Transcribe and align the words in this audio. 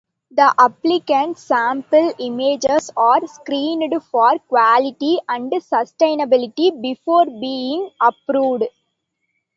The 0.31 0.51
applicant's 0.57 1.43
sample 1.43 2.11
images 2.17 2.89
are 2.97 3.27
screened 3.27 3.93
for 4.05 4.39
quality 4.49 5.19
and 5.29 5.53
suitability 5.63 6.71
before 6.71 7.27
being 7.27 7.91
approved. 8.01 8.63